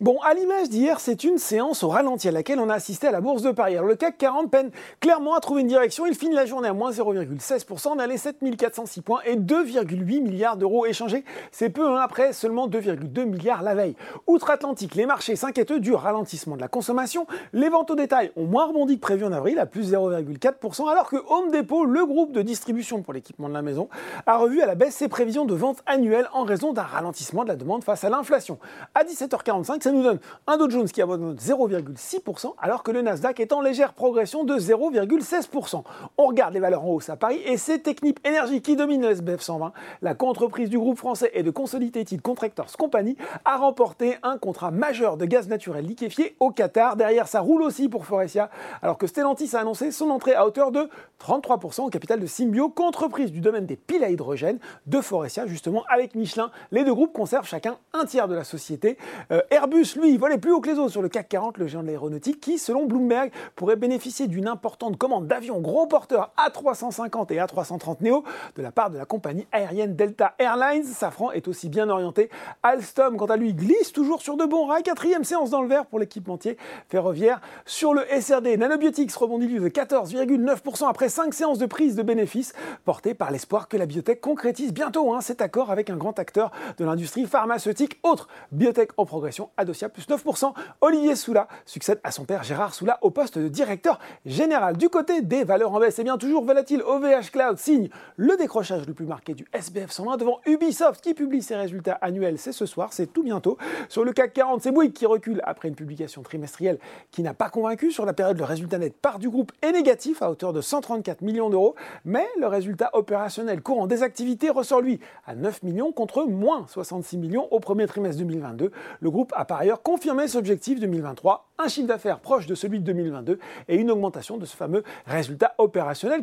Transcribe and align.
Bon, 0.00 0.20
à 0.20 0.32
l'image 0.32 0.68
d'hier, 0.68 1.00
c'est 1.00 1.24
une 1.24 1.38
séance 1.38 1.82
au 1.82 1.88
ralenti 1.88 2.28
à 2.28 2.30
laquelle 2.30 2.60
on 2.60 2.68
a 2.68 2.74
assisté 2.74 3.08
à 3.08 3.10
la 3.10 3.20
bourse 3.20 3.42
de 3.42 3.50
Paris. 3.50 3.74
Alors, 3.76 3.88
le 3.88 3.96
CAC 3.96 4.16
40 4.16 4.48
peine 4.48 4.70
clairement 5.00 5.34
à 5.34 5.40
trouver 5.40 5.62
une 5.62 5.66
direction. 5.66 6.06
Il 6.06 6.14
finit 6.14 6.36
la 6.36 6.46
journée 6.46 6.68
à 6.68 6.72
moins 6.72 6.92
0,16%. 6.92 7.88
On 7.96 7.98
a 7.98 8.06
les 8.06 8.16
7406 8.16 9.00
points 9.00 9.22
et 9.26 9.34
2,8 9.34 10.22
milliards 10.22 10.56
d'euros 10.56 10.86
échangés. 10.86 11.24
C'est 11.50 11.70
peu, 11.70 11.84
hein, 11.84 11.96
après 12.00 12.32
seulement 12.32 12.68
2,2 12.68 13.24
milliards 13.24 13.64
la 13.64 13.74
veille. 13.74 13.96
Outre-Atlantique, 14.28 14.94
les 14.94 15.04
marchés 15.04 15.34
s'inquiètent 15.34 15.72
du 15.72 15.92
ralentissement 15.92 16.54
de 16.54 16.60
la 16.60 16.68
consommation. 16.68 17.26
Les 17.52 17.68
ventes 17.68 17.90
au 17.90 17.96
détail 17.96 18.30
ont 18.36 18.44
moins 18.44 18.66
rebondi 18.66 18.94
que 18.94 19.00
prévu 19.00 19.24
en 19.24 19.32
avril, 19.32 19.58
à 19.58 19.66
plus 19.66 19.92
0,4%, 19.94 20.88
alors 20.88 21.10
que 21.10 21.16
Home 21.28 21.50
Depot, 21.50 21.84
le 21.84 22.06
groupe 22.06 22.30
de 22.30 22.42
distribution 22.42 23.02
pour 23.02 23.14
l'équipement 23.14 23.48
de 23.48 23.54
la 23.54 23.62
maison, 23.62 23.88
a 24.26 24.36
revu 24.36 24.62
à 24.62 24.66
la 24.66 24.76
baisse 24.76 24.94
ses 24.94 25.08
prévisions 25.08 25.44
de 25.44 25.56
vente 25.56 25.82
annuelles 25.86 26.28
en 26.34 26.44
raison 26.44 26.72
d'un 26.72 26.82
ralentissement 26.82 27.42
de 27.42 27.48
la 27.48 27.56
demande 27.56 27.82
face 27.82 28.04
à 28.04 28.10
l'inflation. 28.10 28.60
À 28.94 29.02
17h45, 29.02 29.87
ça 29.88 29.94
nous 29.94 30.02
donne 30.02 30.18
un 30.46 30.58
Dow 30.58 30.68
Jones 30.68 30.88
qui 30.88 31.00
abandonne 31.00 31.36
0,6%, 31.36 32.52
alors 32.58 32.82
que 32.82 32.90
le 32.90 33.00
Nasdaq 33.00 33.40
est 33.40 33.52
en 33.54 33.62
légère 33.62 33.94
progression 33.94 34.44
de 34.44 34.54
0,16%. 34.54 35.82
On 36.20 36.26
regarde 36.26 36.52
les 36.52 36.58
valeurs 36.58 36.84
en 36.84 36.88
hausse 36.88 37.10
à 37.10 37.16
Paris 37.16 37.40
et 37.46 37.56
c'est 37.56 37.78
Technip 37.78 38.18
Energy 38.26 38.60
qui 38.60 38.74
domine 38.74 39.02
le 39.02 39.10
SBF 39.10 39.40
120. 39.40 39.72
La 40.02 40.16
contreprise 40.16 40.68
du 40.68 40.76
groupe 40.76 40.98
français 40.98 41.30
et 41.32 41.44
de 41.44 41.52
Consolidated 41.52 42.20
Contractors 42.22 42.76
Company 42.76 43.16
a 43.44 43.56
remporté 43.56 44.16
un 44.24 44.36
contrat 44.36 44.72
majeur 44.72 45.16
de 45.16 45.26
gaz 45.26 45.46
naturel 45.46 45.86
liquéfié 45.86 46.34
au 46.40 46.50
Qatar. 46.50 46.96
Derrière, 46.96 47.28
ça 47.28 47.38
roule 47.40 47.62
aussi 47.62 47.88
pour 47.88 48.04
Forestia, 48.04 48.50
alors 48.82 48.98
que 48.98 49.06
Stellantis 49.06 49.54
a 49.54 49.60
annoncé 49.60 49.92
son 49.92 50.10
entrée 50.10 50.34
à 50.34 50.44
hauteur 50.44 50.72
de 50.72 50.88
33% 51.24 51.82
au 51.82 51.88
capital 51.88 52.18
de 52.18 52.26
Symbio, 52.26 52.68
contreprise 52.68 53.30
du 53.30 53.40
domaine 53.40 53.66
des 53.66 53.76
piles 53.76 54.02
à 54.02 54.10
hydrogène 54.10 54.58
de 54.86 55.00
Forestia, 55.00 55.46
justement 55.46 55.84
avec 55.88 56.16
Michelin. 56.16 56.50
Les 56.72 56.82
deux 56.82 56.94
groupes 56.94 57.12
conservent 57.12 57.46
chacun 57.46 57.78
un 57.92 58.06
tiers 58.06 58.26
de 58.26 58.34
la 58.34 58.42
société. 58.42 58.98
Euh, 59.30 59.40
Airbus 59.52 59.94
lui, 59.94 60.16
volait 60.16 60.38
plus 60.38 60.50
haut 60.50 60.60
que 60.60 60.68
les 60.68 60.80
autres 60.80 60.90
sur 60.90 61.02
le 61.02 61.08
CAC 61.08 61.28
40, 61.28 61.58
le 61.58 61.68
géant 61.68 61.82
de 61.82 61.86
l'aéronautique, 61.86 62.40
qui, 62.40 62.58
selon 62.58 62.86
Bloomberg, 62.86 63.30
pourrait 63.54 63.76
bénéficier 63.76 64.26
d'une 64.26 64.48
importante 64.48 64.98
commande 64.98 65.28
d'avions 65.28 65.60
gros 65.60 65.86
porteurs 65.86 66.07
A350 66.16 67.32
et 67.32 67.38
A330 67.38 67.96
Neo 68.00 68.24
de 68.56 68.62
la 68.62 68.70
part 68.70 68.90
de 68.90 68.98
la 68.98 69.04
compagnie 69.04 69.46
aérienne 69.52 69.96
Delta 69.96 70.34
Airlines. 70.38 70.84
Safran 70.84 71.32
est 71.32 71.48
aussi 71.48 71.68
bien 71.68 71.88
orienté. 71.88 72.30
Alstom, 72.62 73.16
quant 73.16 73.26
à 73.26 73.36
lui, 73.36 73.54
glisse 73.54 73.92
toujours 73.92 74.22
sur 74.22 74.36
de 74.36 74.44
bons 74.44 74.66
rails. 74.66 74.82
Quatrième 74.82 75.24
séance 75.24 75.50
dans 75.50 75.62
le 75.62 75.68
vert 75.68 75.86
pour 75.86 75.98
l'équipementier 75.98 76.56
ferroviaire. 76.88 77.40
Sur 77.66 77.94
le 77.94 78.02
SRD, 78.20 78.56
Nanobiotics 78.56 79.12
rebondit 79.14 79.48
de 79.48 79.68
14,9% 79.68 80.88
après 80.88 81.08
5 81.08 81.32
séances 81.32 81.58
de 81.58 81.66
prise 81.66 81.96
de 81.96 82.02
bénéfices, 82.02 82.52
portées 82.84 83.14
par 83.14 83.30
l'espoir 83.30 83.68
que 83.68 83.76
la 83.76 83.86
biotech 83.86 84.20
concrétise 84.20 84.72
bientôt 84.72 85.14
hein, 85.14 85.20
cet 85.20 85.40
accord 85.40 85.70
avec 85.70 85.90
un 85.90 85.96
grand 85.96 86.18
acteur 86.18 86.50
de 86.78 86.84
l'industrie 86.84 87.26
pharmaceutique. 87.26 87.98
Autre 88.02 88.28
biotech 88.52 88.90
en 88.96 89.06
progression, 89.06 89.50
Adosia 89.56 89.88
plus 89.88 90.06
9%. 90.06 90.52
Olivier 90.80 91.16
Soula 91.16 91.48
succède 91.66 92.00
à 92.04 92.10
son 92.10 92.24
père 92.24 92.42
Gérard 92.42 92.74
Soula 92.74 92.98
au 93.02 93.10
poste 93.10 93.38
de 93.38 93.48
directeur 93.48 93.98
général. 94.26 94.76
Du 94.76 94.88
côté 94.88 95.22
des 95.22 95.44
valeurs 95.44 95.72
en 95.72 95.80
baisse, 95.80 95.97
eh 95.98 96.04
bien 96.04 96.18
toujours 96.18 96.44
volatile, 96.44 96.82
OVH 96.82 97.30
Cloud 97.32 97.58
signe 97.58 97.88
le 98.16 98.36
décrochage 98.36 98.86
le 98.86 98.94
plus 98.94 99.06
marqué 99.06 99.34
du 99.34 99.46
SBF 99.52 99.90
120 99.90 100.16
devant 100.16 100.40
Ubisoft 100.46 101.00
qui 101.00 101.14
publie 101.14 101.42
ses 101.42 101.56
résultats 101.56 101.98
annuels. 102.00 102.38
C'est 102.38 102.52
ce 102.52 102.66
soir, 102.66 102.92
c'est 102.92 103.12
tout 103.12 103.22
bientôt. 103.22 103.58
Sur 103.88 104.04
le 104.04 104.12
CAC 104.12 104.32
40, 104.34 104.62
c'est 104.62 104.70
Bouygues 104.70 104.92
qui 104.92 105.06
recule 105.06 105.40
après 105.44 105.68
une 105.68 105.74
publication 105.74 106.22
trimestrielle 106.22 106.78
qui 107.10 107.22
n'a 107.22 107.34
pas 107.34 107.48
convaincu. 107.48 107.90
Sur 107.90 108.06
la 108.06 108.12
période, 108.12 108.38
le 108.38 108.44
résultat 108.44 108.78
net 108.78 108.94
part 108.96 109.18
du 109.18 109.28
groupe 109.28 109.50
est 109.62 109.72
négatif 109.72 110.22
à 110.22 110.30
hauteur 110.30 110.52
de 110.52 110.60
134 110.60 111.22
millions 111.22 111.50
d'euros, 111.50 111.74
mais 112.04 112.26
le 112.38 112.46
résultat 112.46 112.90
opérationnel 112.92 113.62
courant 113.62 113.86
des 113.86 114.02
activités 114.02 114.50
ressort 114.50 114.80
lui 114.80 115.00
à 115.26 115.34
9 115.34 115.62
millions 115.64 115.92
contre 115.92 116.24
moins 116.24 116.66
66 116.68 117.16
millions 117.16 117.48
au 117.50 117.60
premier 117.60 117.86
trimestre 117.86 118.20
2022. 118.20 118.70
Le 119.00 119.10
groupe 119.10 119.32
a 119.34 119.44
par 119.44 119.58
ailleurs 119.58 119.82
confirmé 119.82 120.28
cet 120.28 120.36
objectif 120.36 120.80
2023, 120.80 121.48
un 121.58 121.68
chiffre 121.68 121.88
d'affaires 121.88 122.20
proche 122.20 122.46
de 122.46 122.54
celui 122.54 122.78
de 122.78 122.84
2022 122.84 123.38
et 123.68 123.76
une 123.76 123.90
augmentation 123.90 124.36
de 124.36 124.44
ce 124.44 124.56
fameux 124.56 124.84
résultat 125.06 125.54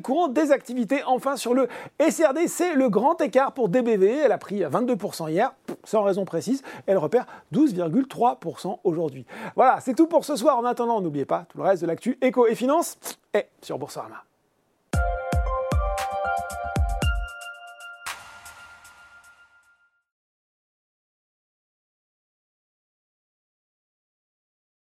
courant 0.02 0.28
des 0.28 0.52
activités. 0.52 1.02
Enfin, 1.06 1.36
sur 1.38 1.54
le 1.54 1.68
SRD, 2.00 2.48
c'est 2.48 2.74
le 2.74 2.90
grand 2.90 3.20
écart 3.22 3.54
pour 3.54 3.70
DBV. 3.70 4.20
Elle 4.26 4.32
a 4.32 4.38
pris 4.38 4.62
22% 4.62 5.30
hier, 5.30 5.54
sans 5.84 6.04
raison 6.04 6.26
précise. 6.26 6.62
Elle 6.86 6.98
repère 6.98 7.26
12,3% 7.54 8.80
aujourd'hui. 8.84 9.26
Voilà, 9.56 9.80
c'est 9.82 9.94
tout 9.94 10.08
pour 10.08 10.26
ce 10.26 10.36
soir. 10.36 10.58
En 10.58 10.66
attendant, 10.66 11.02
n'oubliez 11.02 11.26
pas, 11.26 11.46
tout 11.50 11.58
le 11.58 11.64
reste 11.64 11.82
de 11.82 11.88
l'actu 11.88 12.18
éco 12.22 12.48
et 12.48 12.56
finance 12.56 12.98
est 13.34 13.50
sur 13.62 13.78
Boursorama. 13.78 14.24